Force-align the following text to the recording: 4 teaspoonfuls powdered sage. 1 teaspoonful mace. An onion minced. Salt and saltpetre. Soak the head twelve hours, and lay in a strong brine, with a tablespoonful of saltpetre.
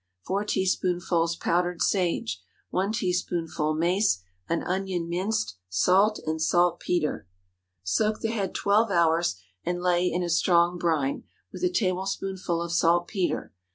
4 0.25 0.43
teaspoonfuls 0.45 1.35
powdered 1.35 1.79
sage. 1.83 2.41
1 2.71 2.91
teaspoonful 2.93 3.75
mace. 3.75 4.23
An 4.49 4.63
onion 4.63 5.07
minced. 5.07 5.57
Salt 5.69 6.19
and 6.25 6.41
saltpetre. 6.41 7.27
Soak 7.83 8.19
the 8.19 8.29
head 8.31 8.55
twelve 8.55 8.89
hours, 8.89 9.39
and 9.63 9.79
lay 9.79 10.07
in 10.11 10.23
a 10.23 10.29
strong 10.31 10.79
brine, 10.79 11.25
with 11.53 11.63
a 11.63 11.69
tablespoonful 11.69 12.63
of 12.63 12.71
saltpetre. 12.71 13.53